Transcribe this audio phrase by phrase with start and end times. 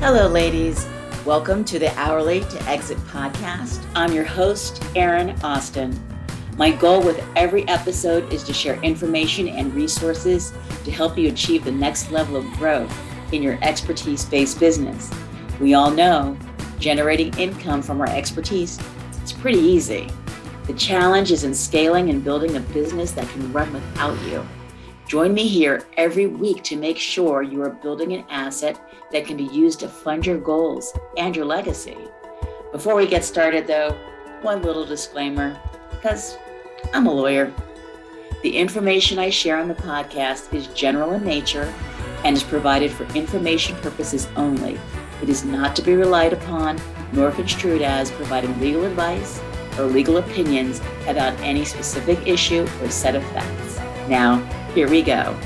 [0.00, 0.86] Hello, ladies.
[1.26, 3.84] Welcome to the Hourly to Exit podcast.
[3.96, 6.00] I'm your host, Erin Austin.
[6.56, 11.64] My goal with every episode is to share information and resources to help you achieve
[11.64, 12.96] the next level of growth
[13.32, 15.10] in your expertise based business.
[15.58, 16.38] We all know
[16.78, 18.78] generating income from our expertise
[19.24, 20.08] is pretty easy.
[20.68, 24.46] The challenge is in scaling and building a business that can run without you.
[25.08, 28.78] Join me here every week to make sure you are building an asset
[29.10, 31.96] that can be used to fund your goals and your legacy.
[32.72, 33.96] Before we get started, though,
[34.42, 35.58] one little disclaimer
[35.90, 36.36] because
[36.92, 37.54] I'm a lawyer.
[38.42, 41.72] The information I share on the podcast is general in nature
[42.22, 44.78] and is provided for information purposes only.
[45.22, 46.78] It is not to be relied upon
[47.14, 49.40] nor construed as providing legal advice
[49.78, 53.78] or legal opinions about any specific issue or set of facts.
[54.06, 54.46] Now,
[54.78, 55.36] here we go.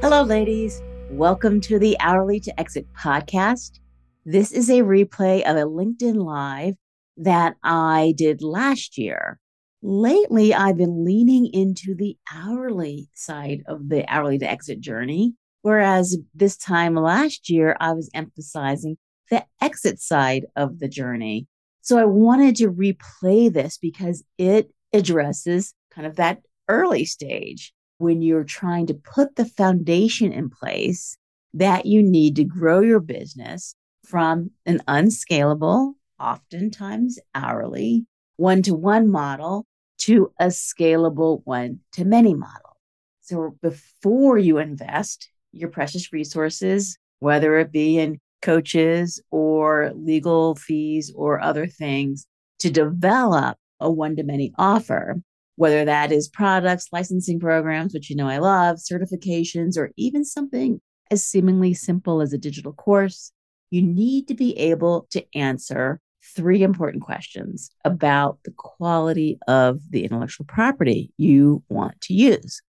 [0.00, 0.82] Hello, ladies.
[1.08, 3.78] Welcome to the Hourly to Exit podcast.
[4.24, 6.74] This is a replay of a LinkedIn Live
[7.16, 9.38] that I did last year.
[9.82, 16.18] Lately, I've been leaning into the hourly side of the hourly to exit journey, whereas
[16.34, 18.98] this time last year, I was emphasizing
[19.30, 21.46] the exit side of the journey.
[21.80, 28.22] So I wanted to replay this because it addresses kind of that early stage when
[28.22, 31.16] you're trying to put the foundation in place
[31.54, 39.10] that you need to grow your business from an unscalable, oftentimes hourly, one to one
[39.10, 39.66] model
[39.98, 42.76] to a scalable one to many model.
[43.20, 51.12] So before you invest your precious resources, whether it be in coaches or legal fees
[51.14, 52.26] or other things
[52.60, 55.20] to develop a one to many offer,
[55.56, 60.80] whether that is products, licensing programs, which you know I love, certifications, or even something
[61.10, 63.32] as seemingly simple as a digital course,
[63.70, 66.00] you need to be able to answer
[66.36, 72.62] three important questions about the quality of the intellectual property you want to use.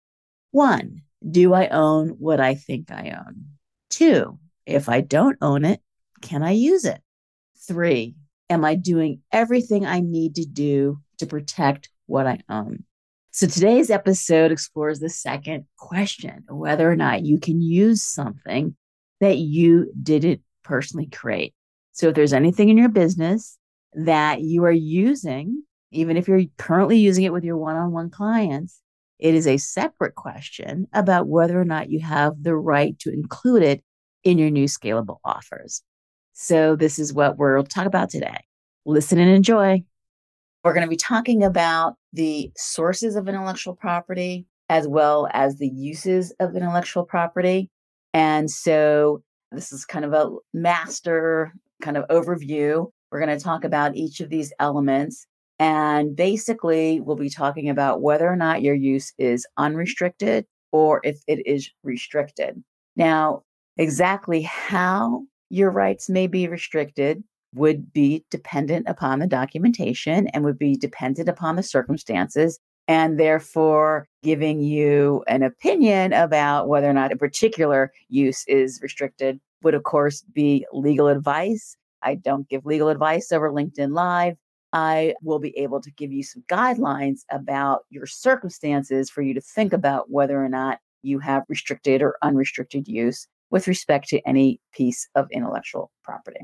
[0.53, 3.47] One, do I own what I think I own?
[3.91, 4.39] Two,
[4.71, 5.81] if I don't own it,
[6.23, 7.01] can I use it?
[7.67, 8.15] Three,
[8.49, 12.85] am I doing everything I need to do to protect what I own?
[13.33, 18.75] So today's episode explores the second question whether or not you can use something
[19.21, 21.55] that you didn't personally create.
[21.93, 23.57] So if there's anything in your business
[23.95, 28.11] that you are using, even if you're currently using it with your one on one
[28.11, 28.81] clients,
[29.19, 33.63] it is a separate question about whether or not you have the right to include
[33.63, 33.85] it
[34.25, 35.83] in your new scalable offers.
[36.33, 38.45] So, this is what we'll talk about today.
[38.87, 39.83] Listen and enjoy.
[40.65, 45.69] We're going to be talking about the sources of intellectual property as well as the
[45.69, 47.71] uses of intellectual property.
[48.15, 49.23] And so,
[49.53, 52.91] this is kind of a master kind of overview.
[53.11, 55.27] We're going to talk about each of these elements.
[55.59, 61.21] And basically, we'll be talking about whether or not your use is unrestricted or if
[61.27, 62.63] it is restricted.
[62.97, 63.43] Now,
[63.77, 67.23] Exactly how your rights may be restricted
[67.55, 74.07] would be dependent upon the documentation and would be dependent upon the circumstances and therefore
[74.23, 79.83] giving you an opinion about whether or not a particular use is restricted would of
[79.83, 81.77] course be legal advice.
[82.03, 84.37] I don't give legal advice over linkedin live.
[84.73, 89.41] I will be able to give you some guidelines about your circumstances for you to
[89.41, 94.61] think about whether or not you have restricted or unrestricted use with respect to any
[94.73, 96.41] piece of intellectual property.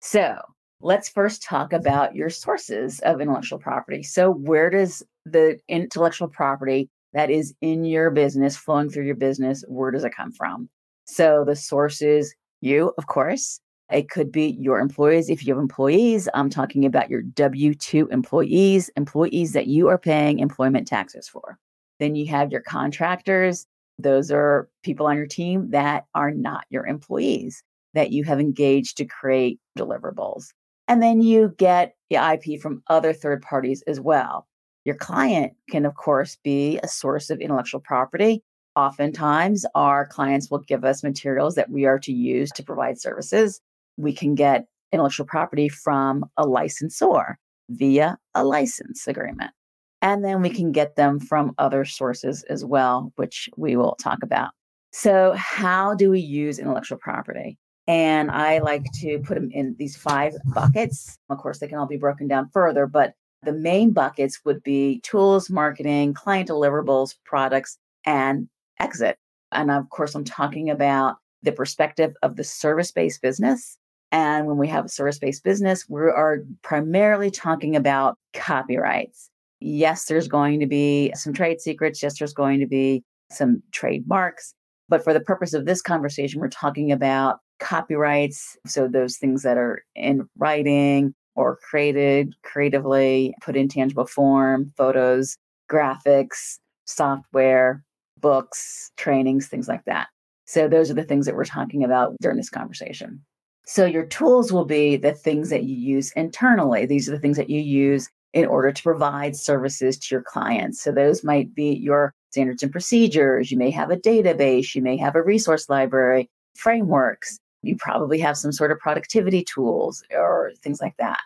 [0.00, 0.36] So
[0.80, 4.02] let's first talk about your sources of intellectual property.
[4.02, 9.64] So, where does the intellectual property that is in your business, flowing through your business,
[9.68, 10.68] where does it come from?
[11.04, 13.60] So, the sources, you, of course.
[13.90, 15.30] It could be your employees.
[15.30, 19.96] If you have employees, I'm talking about your W 2 employees, employees that you are
[19.96, 21.56] paying employment taxes for.
[21.98, 23.66] Then you have your contractors,
[23.98, 27.62] those are people on your team that are not your employees
[27.94, 30.46] that you have engaged to create deliverables.
[30.86, 34.46] And then you get the IP from other third parties as well.
[34.84, 38.42] Your client can, of course, be a source of intellectual property.
[38.76, 43.60] Oftentimes, our clients will give us materials that we are to use to provide services.
[43.96, 49.50] We can get intellectual property from a licensor via a license agreement.
[50.00, 54.22] And then we can get them from other sources as well, which we will talk
[54.22, 54.50] about.
[54.92, 57.58] So, how do we use intellectual property?
[57.86, 61.18] And I like to put them in these five buckets.
[61.30, 65.00] Of course, they can all be broken down further, but the main buckets would be
[65.00, 68.48] tools, marketing, client deliverables, products, and
[68.80, 69.16] exit.
[69.52, 73.78] And of course, I'm talking about the perspective of the service based business.
[74.10, 79.30] And when we have a service based business, we are primarily talking about copyrights.
[79.60, 82.02] Yes, there's going to be some trade secrets.
[82.02, 84.54] Yes, there's going to be some trademarks.
[84.88, 88.56] But for the purpose of this conversation, we're talking about copyrights.
[88.66, 95.36] So those things that are in writing or created creatively, put in tangible form, photos,
[95.70, 97.84] graphics, software,
[98.20, 100.08] books, trainings, things like that.
[100.46, 103.22] So those are the things that we're talking about during this conversation.
[103.66, 106.86] So your tools will be the things that you use internally.
[106.86, 110.82] These are the things that you use in order to provide services to your clients.
[110.82, 113.50] So those might be your standards and procedures.
[113.50, 117.38] You may have a database, you may have a resource library, frameworks.
[117.62, 121.20] You probably have some sort of productivity tools or things like that.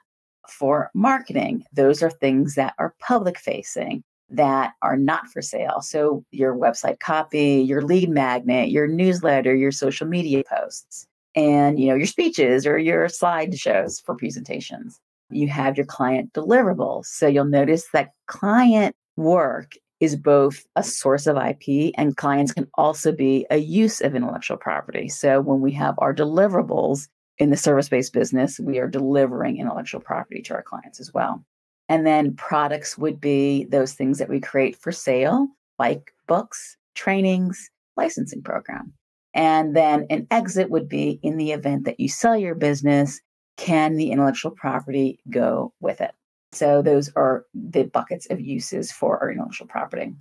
[0.49, 5.83] For marketing, those are things that are public facing that are not for sale.
[5.83, 11.89] So your website copy, your lead magnet, your newsletter, your social media posts, and you
[11.89, 14.99] know your speeches or your slideshows for presentations.
[15.35, 17.07] You have your client deliverables.
[17.07, 22.67] So you'll notice that client work is both a source of IP and clients can
[22.75, 25.09] also be a use of intellectual property.
[25.09, 27.09] So when we have our deliverables
[27.39, 31.45] in the service based business, we are delivering intellectual property to our clients as well.
[31.89, 35.47] And then products would be those things that we create for sale,
[35.79, 38.93] like books, trainings, licensing program.
[39.35, 43.21] And then an exit would be in the event that you sell your business,
[43.57, 46.13] can the intellectual property go with it?
[46.53, 50.15] So those are the buckets of uses for our intellectual property.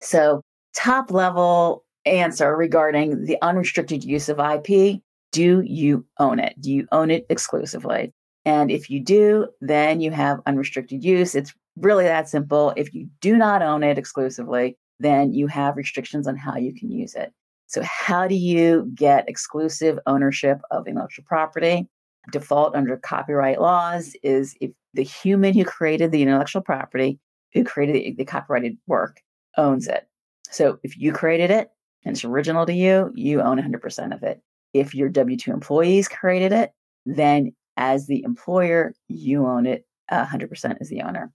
[0.00, 0.40] So
[0.74, 5.00] top level answer regarding the unrestricted use of IP,
[5.32, 6.54] do you own it?
[6.60, 8.12] Do you own it exclusively?
[8.44, 11.34] And if you do, then you have unrestricted use.
[11.34, 12.72] It's really that simple.
[12.76, 16.90] If you do not own it exclusively, then you have restrictions on how you can
[16.90, 17.32] use it.
[17.66, 21.88] So, how do you get exclusive ownership of intellectual property?
[22.30, 27.18] Default under copyright laws is if the human who created the intellectual property,
[27.52, 29.20] who created the, the copyrighted work,
[29.56, 30.08] owns it.
[30.50, 31.70] So, if you created it
[32.04, 34.40] and it's original to you, you own 100% of it.
[34.72, 36.72] If your W 2 employees created it,
[37.06, 41.32] then as the employer, you own it 100% as the owner.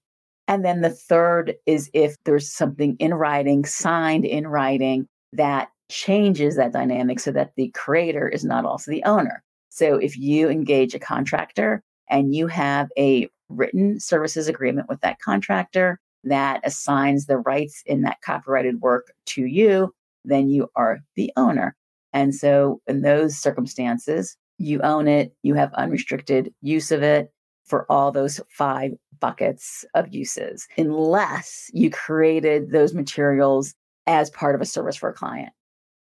[0.47, 6.55] And then the third is if there's something in writing, signed in writing, that changes
[6.55, 9.43] that dynamic so that the creator is not also the owner.
[9.69, 15.19] So if you engage a contractor and you have a written services agreement with that
[15.19, 19.93] contractor that assigns the rights in that copyrighted work to you,
[20.25, 21.75] then you are the owner.
[22.13, 27.31] And so in those circumstances, you own it, you have unrestricted use of it
[27.65, 33.75] for all those five buckets of uses, unless you created those materials
[34.07, 35.53] as part of a service for a client.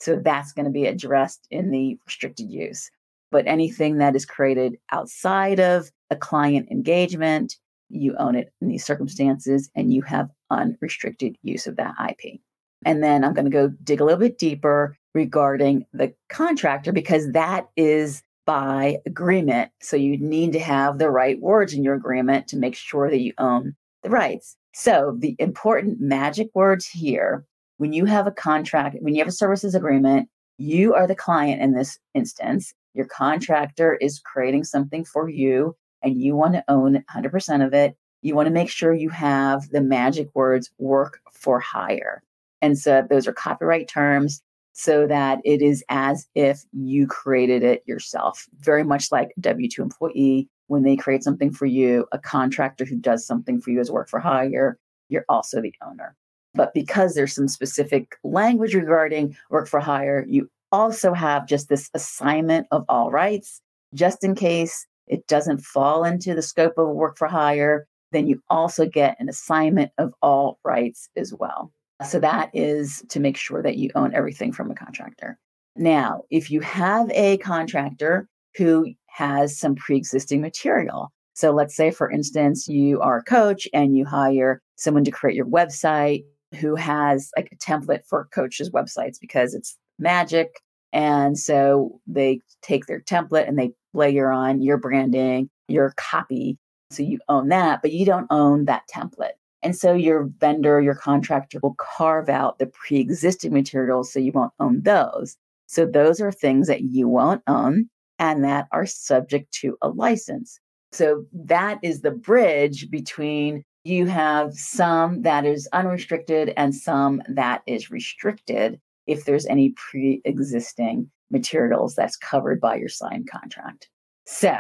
[0.01, 2.91] So that's going to be addressed in the restricted use.
[3.35, 7.57] But anything that is created outside of a client engagement,
[7.89, 12.39] you own it in these circumstances and you have unrestricted use of that IP.
[12.87, 17.33] And then I'm going to go dig a little bit deeper regarding the contractor because
[17.33, 19.73] that is by agreement.
[19.81, 23.21] So you need to have the right words in your agreement to make sure that
[23.21, 24.57] you own the rights.
[24.75, 27.45] So the important magic words here
[27.79, 31.61] when you have a contract, when you have a services agreement, you are the client
[31.61, 32.73] in this instance.
[32.95, 37.97] Your contractor is creating something for you and you want to own 100% of it.
[38.23, 42.23] You want to make sure you have the magic words work for hire.
[42.63, 47.83] And so those are copyright terms so that it is as if you created it
[47.87, 50.49] yourself, very much like W 2 employee.
[50.69, 54.09] When they create something for you, a contractor who does something for you as work
[54.09, 54.79] for hire,
[55.11, 56.17] you're also the owner.
[56.55, 61.89] But because there's some specific language regarding work for hire, you also have just this
[61.95, 63.61] assignment of all rights,
[63.95, 68.43] just in case it doesn't fall into the scope of work for hire, then you
[68.51, 71.73] also get an assignment of all rights as well.
[72.05, 75.39] So that is to make sure that you own everything from a contractor.
[75.77, 78.27] Now, if you have a contractor
[78.57, 83.69] who has some pre existing material, so let's say, for instance, you are a coach
[83.73, 86.25] and you hire someone to create your website
[86.61, 90.61] who has like a template for coaches' websites because it's magic.
[90.93, 96.59] And so they take their template and they layer on your branding, your copy.
[96.91, 99.33] So you own that, but you don't own that template.
[99.63, 104.31] And so your vendor, your contractor will carve out the pre existing materials so you
[104.33, 105.37] won't own those.
[105.67, 110.61] So those are things that you won't own and that are subject to a license.
[110.93, 117.63] So that is the bridge between you have some that is unrestricted and some that
[117.67, 118.81] is restricted.
[119.07, 123.89] If there's any pre existing materials that's covered by your signed contract.
[124.27, 124.57] So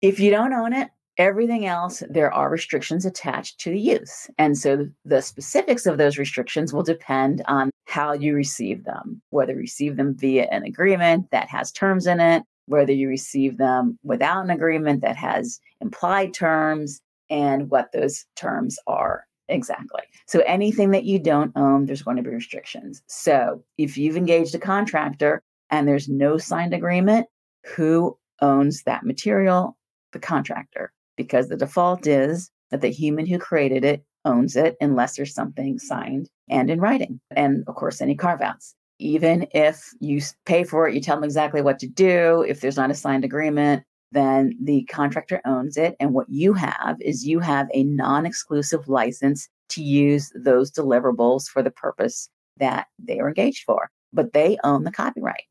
[0.00, 4.28] if you don't own it, everything else, there are restrictions attached to the use.
[4.38, 9.52] And so the specifics of those restrictions will depend on how you receive them, whether
[9.52, 13.98] you receive them via an agreement that has terms in it, whether you receive them
[14.02, 20.02] without an agreement that has implied terms, and what those terms are exactly.
[20.26, 23.02] So anything that you don't own, there's going to be restrictions.
[23.06, 27.26] So if you've engaged a contractor and there's no signed agreement,
[27.76, 29.76] who owns that material?
[30.12, 35.16] The contractor, because the default is that the human who created it owns it unless
[35.16, 37.20] there's something signed and in writing.
[37.34, 38.74] And of course, any carve outs.
[39.00, 42.44] Even if you pay for it, you tell them exactly what to do.
[42.46, 43.82] If there's not a signed agreement,
[44.14, 45.96] then the contractor owns it.
[46.00, 51.48] And what you have is you have a non exclusive license to use those deliverables
[51.48, 52.28] for the purpose
[52.58, 55.44] that they are engaged for, but they own the copyright.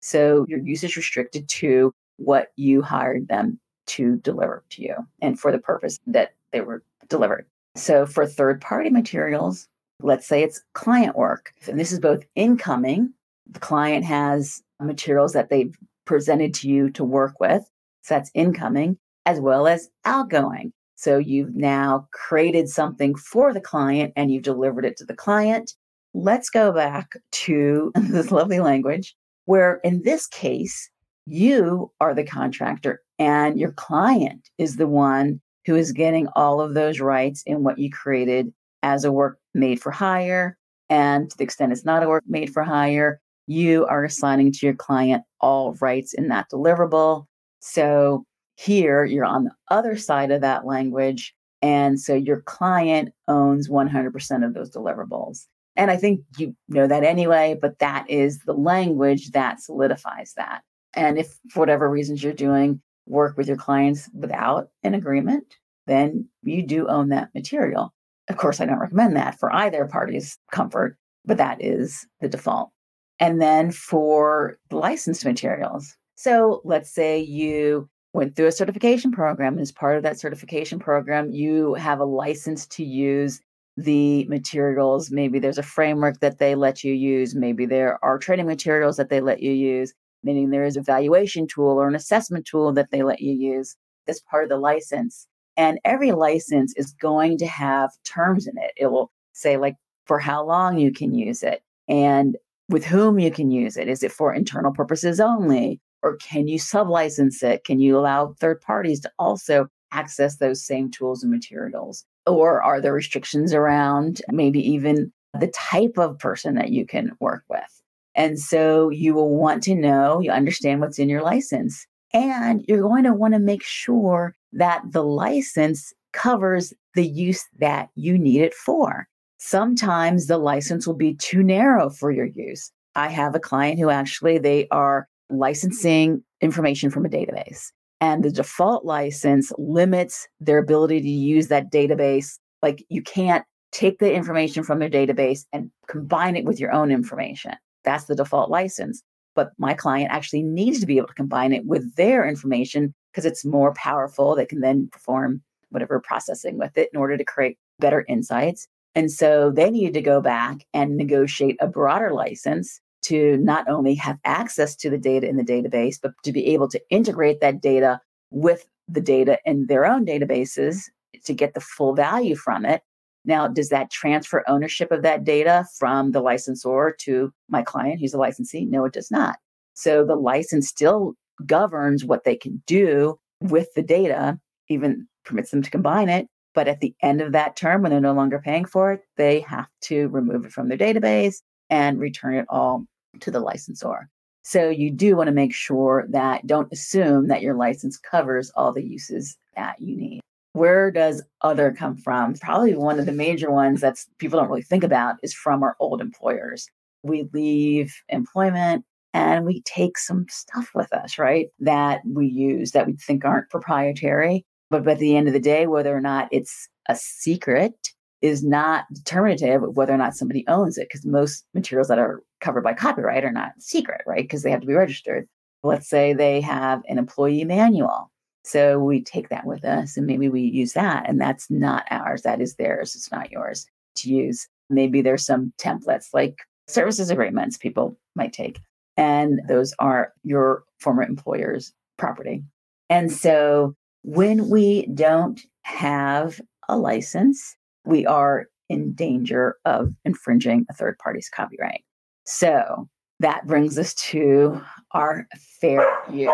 [0.00, 5.40] So your use is restricted to what you hired them to deliver to you and
[5.40, 7.46] for the purpose that they were delivered.
[7.76, 9.66] So for third party materials,
[10.02, 13.12] let's say it's client work, and this is both incoming,
[13.46, 15.74] the client has materials that they've
[16.04, 17.68] presented to you to work with.
[18.02, 20.72] So that's incoming, as well as outgoing.
[20.96, 25.72] So you've now created something for the client and you've delivered it to the client.
[26.12, 29.14] Let's go back to this lovely language
[29.46, 30.90] where, in this case,
[31.26, 36.74] you are the contractor and your client is the one who is getting all of
[36.74, 38.52] those rights in what you created
[38.82, 40.56] as a work made for hire.
[40.88, 44.66] And to the extent it's not a work made for hire, you are assigning to
[44.66, 47.26] your client all rights in that deliverable.
[47.60, 48.24] So
[48.56, 51.34] here you're on the other side of that language.
[51.62, 55.46] And so your client owns 100% of those deliverables.
[55.76, 60.62] And I think you know that anyway, but that is the language that solidifies that.
[60.94, 66.28] And if for whatever reasons you're doing work with your clients without an agreement, then
[66.42, 67.92] you do own that material.
[68.28, 72.70] Of course, I don't recommend that for either party's comfort, but that is the default.
[73.18, 75.96] And then for licensed materials.
[76.20, 79.54] So let's say you went through a certification program.
[79.54, 83.40] And as part of that certification program, you have a license to use
[83.76, 85.10] the materials.
[85.10, 87.34] Maybe there's a framework that they let you use.
[87.34, 91.46] Maybe there are training materials that they let you use meaning there is a valuation
[91.46, 93.76] tool or an assessment tool that they let you use
[94.08, 95.26] as part of the license.
[95.56, 98.72] And every license is going to have terms in it.
[98.76, 102.36] It will say, like, for how long you can use it and
[102.68, 103.88] with whom you can use it.
[103.88, 105.80] Is it for internal purposes only?
[106.02, 107.64] Or can you sublicense it?
[107.64, 112.04] Can you allow third parties to also access those same tools and materials?
[112.26, 117.44] Or are there restrictions around maybe even the type of person that you can work
[117.48, 117.82] with?
[118.14, 121.86] And so you will want to know, you understand what's in your license.
[122.12, 127.88] And you're going to want to make sure that the license covers the use that
[127.94, 129.06] you need it for.
[129.38, 132.70] Sometimes the license will be too narrow for your use.
[132.96, 137.70] I have a client who actually they are licensing information from a database
[138.00, 143.98] and the default license limits their ability to use that database like you can't take
[143.98, 147.52] the information from their database and combine it with your own information
[147.84, 149.02] that's the default license.
[149.34, 153.24] But my client actually needs to be able to combine it with their information because
[153.24, 154.34] it's more powerful.
[154.34, 158.66] They can then perform whatever processing with it in order to create better insights.
[158.94, 163.94] And so they needed to go back and negotiate a broader license to not only
[163.94, 167.60] have access to the data in the database, but to be able to integrate that
[167.60, 170.84] data with the data in their own databases
[171.24, 172.82] to get the full value from it
[173.24, 178.14] now, does that transfer ownership of that data from the licensor to my client who's
[178.14, 178.64] a licensee?
[178.64, 179.38] No, it does not.
[179.74, 181.14] So the license still
[181.44, 184.38] governs what they can do with the data,
[184.68, 186.28] even permits them to combine it.
[186.54, 189.40] But at the end of that term, when they're no longer paying for it, they
[189.40, 191.36] have to remove it from their database
[191.68, 192.84] and return it all
[193.20, 194.08] to the licensor.
[194.42, 198.72] So you do want to make sure that don't assume that your license covers all
[198.72, 200.20] the uses that you need
[200.52, 202.34] where does other come from?
[202.34, 205.76] Probably one of the major ones that people don't really think about is from our
[205.78, 206.68] old employers.
[207.02, 211.48] We leave employment and we take some stuff with us, right?
[211.60, 214.44] That we use that we think aren't proprietary.
[214.70, 217.74] But at the end of the day, whether or not it's a secret
[218.22, 222.22] is not determinative of whether or not somebody owns it, because most materials that are
[222.40, 224.24] covered by copyright are not secret, right?
[224.24, 225.26] Because they have to be registered.
[225.62, 228.10] Let's say they have an employee manual
[228.44, 231.08] so we take that with us and maybe we use that.
[231.08, 232.94] And that's not ours, that is theirs.
[232.94, 234.48] It's not yours to use.
[234.70, 238.60] Maybe there's some templates like services agreements people might take.
[238.96, 242.42] And those are your former employer's property.
[242.88, 250.74] And so when we don't have a license, we are in danger of infringing a
[250.74, 251.84] third party's copyright.
[252.24, 254.60] So that brings us to
[254.92, 255.26] our
[255.60, 256.32] fair use.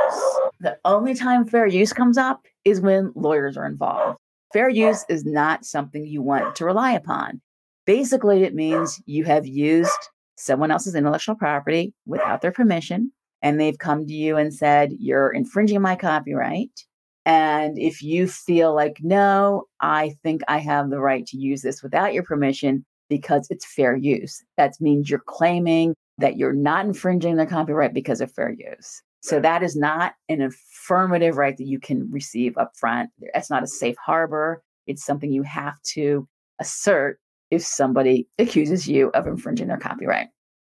[0.60, 4.18] The only time fair use comes up is when lawyers are involved.
[4.52, 7.40] Fair use is not something you want to rely upon.
[7.86, 9.90] Basically, it means you have used
[10.36, 13.12] someone else's intellectual property without their permission,
[13.42, 16.70] and they've come to you and said, You're infringing my copyright.
[17.26, 21.82] And if you feel like, no, I think I have the right to use this
[21.82, 27.34] without your permission because it's fair use, that means you're claiming that you're not infringing
[27.34, 29.02] their copyright because of fair use.
[29.22, 33.10] So that is not an affirmative right that you can receive up front.
[33.34, 34.62] That's not a safe harbor.
[34.86, 36.28] It's something you have to
[36.60, 37.18] assert
[37.50, 40.28] if somebody accuses you of infringing their copyright.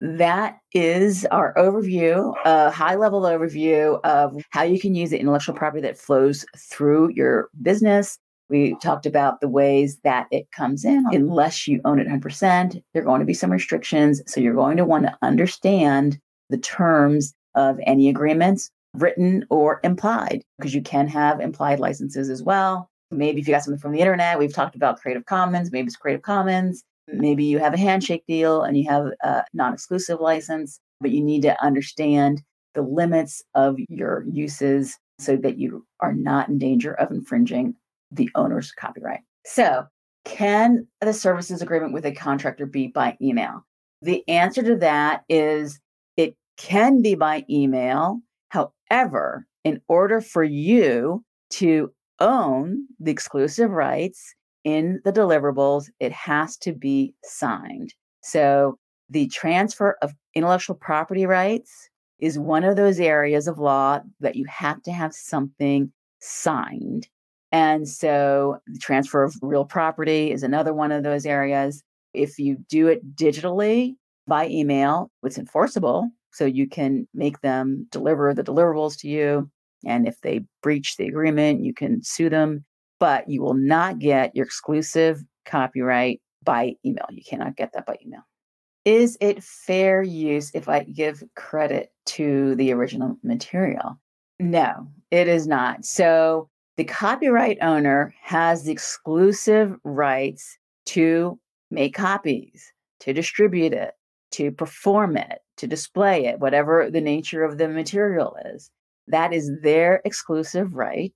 [0.05, 5.55] That is our overview, a high level overview of how you can use the intellectual
[5.55, 8.19] property that flows through your business.
[8.49, 11.05] We talked about the ways that it comes in.
[11.13, 14.21] Unless you own it 100%, there are going to be some restrictions.
[14.27, 16.19] So you're going to want to understand
[16.51, 22.43] the terms of any agreements, written or implied, because you can have implied licenses as
[22.43, 22.91] well.
[23.13, 25.97] Maybe if you got something from the internet, we've talked about Creative Commons, maybe it's
[25.97, 26.83] Creative Commons.
[27.13, 31.23] Maybe you have a handshake deal and you have a non exclusive license, but you
[31.23, 32.43] need to understand
[32.75, 37.75] the limits of your uses so that you are not in danger of infringing
[38.11, 39.21] the owner's copyright.
[39.45, 39.85] So,
[40.25, 43.67] can the services agreement with a contractor be by email?
[44.03, 45.81] The answer to that is
[46.17, 48.21] it can be by email.
[48.49, 56.57] However, in order for you to own the exclusive rights in the deliverables, it has
[56.59, 57.95] to be signed.
[58.23, 58.79] So
[59.11, 64.45] the transfer of intellectual property rights is one of those areas of law that you
[64.47, 67.09] have to have something signed.
[67.51, 71.83] And so the transfer of real property is another one of those areas.
[72.15, 76.09] If you do it digitally by email, it's enforceable.
[76.33, 79.51] So you can make them deliver the deliverables to you.
[79.85, 82.65] And if they breach the agreement, you can sue them,
[83.03, 87.07] but you will not get your exclusive copyright by email.
[87.11, 88.21] You cannot get that by email.
[88.85, 93.99] Is it fair use if I give credit to the original material?
[94.39, 95.85] No, it is not.
[95.85, 101.41] So the copyright owner has the exclusive rights to
[101.73, 103.95] make copies, to distribute it,
[104.35, 108.71] to perform it, to display it, whatever the nature of the material is.
[109.09, 111.13] That is their exclusive right.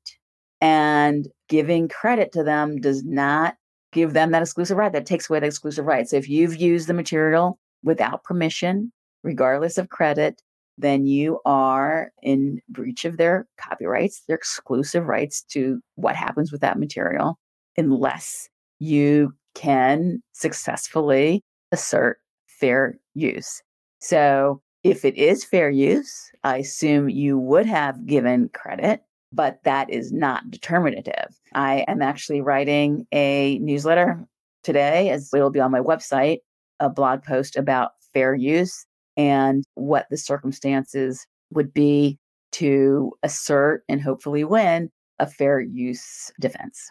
[0.60, 3.56] And giving credit to them does not
[3.92, 4.92] give them that exclusive right.
[4.92, 6.08] That takes away the exclusive right.
[6.08, 8.92] So if you've used the material without permission,
[9.22, 10.42] regardless of credit,
[10.78, 16.60] then you are in breach of their copyrights, their exclusive rights to what happens with
[16.60, 17.38] that material,
[17.76, 21.42] unless you can successfully
[21.72, 23.62] assert fair use.
[24.00, 29.02] So if it is fair use, I assume you would have given credit,
[29.36, 31.38] but that is not determinative.
[31.54, 34.26] I am actually writing a newsletter
[34.64, 36.38] today, as it'll be on my website,
[36.80, 42.18] a blog post about fair use and what the circumstances would be
[42.52, 46.90] to assert and hopefully win a fair use defense.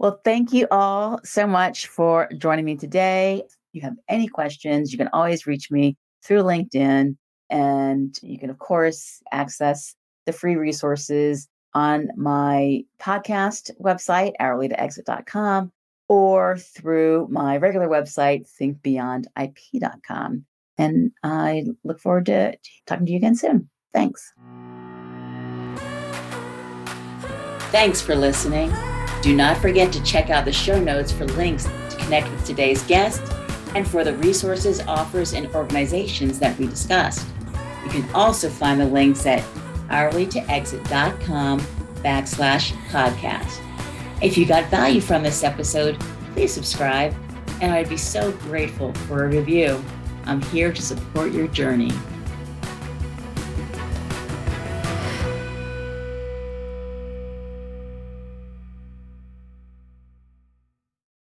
[0.00, 3.42] Well, thank you all so much for joining me today.
[3.44, 7.16] If you have any questions, you can always reach me through LinkedIn.
[7.50, 9.94] And you can, of course, access
[10.26, 15.72] the free resources on my podcast website, hourlytoexit.com,
[16.08, 20.44] or through my regular website, thinkbeyondip.com.
[20.76, 22.56] And I look forward to
[22.86, 23.68] talking to you again soon.
[23.92, 24.32] Thanks.
[27.70, 28.72] Thanks for listening.
[29.22, 32.82] Do not forget to check out the show notes for links to connect with today's
[32.84, 33.22] guest
[33.74, 37.26] and for the resources, offers, and organizations that we discussed.
[37.84, 39.42] You can also find the links at
[39.88, 41.60] hourlytoexit.com
[42.02, 43.60] backslash podcast.
[44.22, 45.98] If you got value from this episode,
[46.34, 47.14] please subscribe,
[47.60, 49.82] and I'd be so grateful for a review.
[50.26, 51.92] I'm here to support your journey.